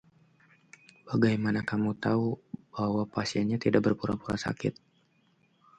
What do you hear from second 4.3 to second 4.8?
sakit?